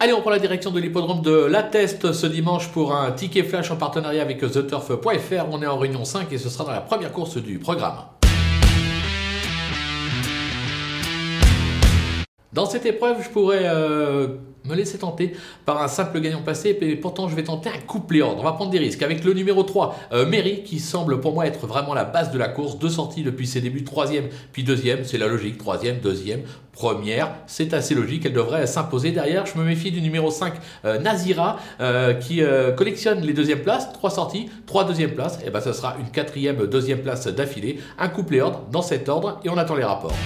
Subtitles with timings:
[0.00, 3.42] Allez, on prend la direction de l'hippodrome de La Teste ce dimanche pour un ticket
[3.42, 5.46] flash en partenariat avec TheTurf.fr.
[5.50, 7.96] On est en réunion 5 et ce sera dans la première course du programme.
[12.58, 14.26] Dans cette épreuve, je pourrais euh,
[14.64, 15.32] me laisser tenter
[15.64, 18.40] par un simple gagnant placé, et pourtant je vais tenter un couplet ordre.
[18.40, 21.68] On va prendre des risques avec le numéro 3, euh, qui semble pour moi être
[21.68, 22.76] vraiment la base de la course.
[22.76, 26.40] Deux sorties depuis ses débuts, troisième puis deuxième, c'est la logique, troisième, deuxième,
[26.72, 29.12] première, c'est assez logique, elle devrait s'imposer.
[29.12, 30.54] Derrière, je me méfie du numéro 5,
[30.84, 32.42] euh, Nazira, euh, qui
[32.76, 36.66] collectionne les deuxièmes places, trois sorties, trois deuxièmes places, et ben ce sera une quatrième,
[36.66, 40.16] deuxième place d'affilée, un couplet ordre dans cet ordre, et on attend les rapports.